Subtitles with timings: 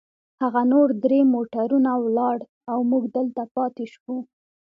[0.41, 4.17] هغه نور درې موټرونه ولاړل، او موږ دلته پاتې شوو.